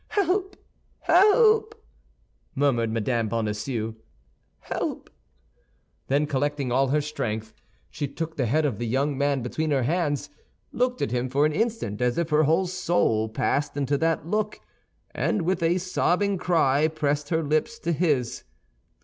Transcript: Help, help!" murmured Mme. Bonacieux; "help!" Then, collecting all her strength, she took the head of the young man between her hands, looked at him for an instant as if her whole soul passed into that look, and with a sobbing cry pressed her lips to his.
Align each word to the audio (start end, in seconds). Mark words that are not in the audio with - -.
Help, 0.07 0.55
help!" 1.01 1.75
murmured 2.55 2.89
Mme. 2.89 3.27
Bonacieux; 3.27 3.93
"help!" 4.61 5.11
Then, 6.07 6.25
collecting 6.25 6.71
all 6.71 6.87
her 6.87 7.01
strength, 7.01 7.53
she 7.91 8.07
took 8.07 8.35
the 8.35 8.47
head 8.47 8.65
of 8.65 8.79
the 8.79 8.87
young 8.87 9.15
man 9.15 9.43
between 9.43 9.69
her 9.69 9.83
hands, 9.83 10.31
looked 10.71 11.03
at 11.03 11.11
him 11.11 11.29
for 11.29 11.45
an 11.45 11.53
instant 11.53 12.01
as 12.01 12.17
if 12.17 12.31
her 12.31 12.45
whole 12.45 12.65
soul 12.65 13.29
passed 13.29 13.77
into 13.77 13.95
that 13.99 14.25
look, 14.25 14.59
and 15.13 15.43
with 15.43 15.61
a 15.61 15.77
sobbing 15.77 16.39
cry 16.39 16.87
pressed 16.87 17.29
her 17.29 17.43
lips 17.43 17.77
to 17.77 17.91
his. 17.91 18.43